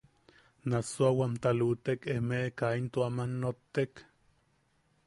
–¿Nassuawamta 0.69 1.49
luʼutek 1.59 2.01
emeʼe 2.15 2.47
kaa 2.57 2.73
into 2.79 2.99
aman 3.07 3.31
nottek? 3.41 3.93